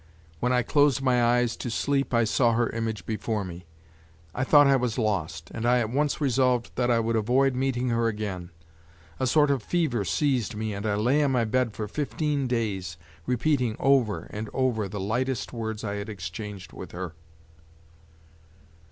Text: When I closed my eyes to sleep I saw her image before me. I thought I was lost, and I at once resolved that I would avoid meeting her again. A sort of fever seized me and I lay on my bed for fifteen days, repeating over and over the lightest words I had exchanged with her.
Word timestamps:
When 0.39 0.51
I 0.51 0.63
closed 0.63 1.03
my 1.03 1.23
eyes 1.23 1.55
to 1.57 1.69
sleep 1.69 2.11
I 2.11 2.23
saw 2.23 2.53
her 2.53 2.71
image 2.71 3.05
before 3.05 3.45
me. 3.45 3.67
I 4.33 4.43
thought 4.43 4.65
I 4.65 4.75
was 4.75 4.97
lost, 4.97 5.51
and 5.53 5.63
I 5.63 5.77
at 5.77 5.91
once 5.91 6.19
resolved 6.19 6.71
that 6.73 6.89
I 6.89 6.99
would 6.99 7.15
avoid 7.15 7.53
meeting 7.53 7.89
her 7.89 8.07
again. 8.07 8.49
A 9.19 9.27
sort 9.27 9.51
of 9.51 9.61
fever 9.61 10.03
seized 10.03 10.55
me 10.55 10.73
and 10.73 10.87
I 10.87 10.95
lay 10.95 11.23
on 11.23 11.29
my 11.29 11.45
bed 11.45 11.73
for 11.75 11.87
fifteen 11.87 12.47
days, 12.47 12.97
repeating 13.27 13.75
over 13.79 14.25
and 14.31 14.49
over 14.53 14.89
the 14.89 14.99
lightest 14.99 15.53
words 15.53 15.83
I 15.83 15.97
had 15.97 16.09
exchanged 16.09 16.73
with 16.73 16.93
her. 16.93 17.13